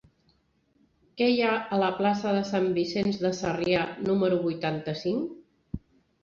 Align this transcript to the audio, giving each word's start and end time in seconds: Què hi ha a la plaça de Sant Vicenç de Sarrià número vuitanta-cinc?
Què 1.19 1.27
hi 1.31 1.35
ha 1.47 1.51
a 1.77 1.77
la 1.81 1.89
plaça 1.99 2.31
de 2.37 2.39
Sant 2.53 2.65
Vicenç 2.79 3.19
de 3.25 3.31
Sarrià 3.41 3.85
número 4.09 4.41
vuitanta-cinc? 4.49 5.79